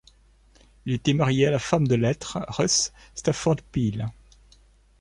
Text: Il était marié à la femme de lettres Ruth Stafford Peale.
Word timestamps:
Il 0.87 0.93
était 0.93 1.13
marié 1.13 1.45
à 1.45 1.51
la 1.51 1.59
femme 1.59 1.87
de 1.87 1.93
lettres 1.93 2.39
Ruth 2.47 2.91
Stafford 3.13 3.57
Peale. 3.71 4.07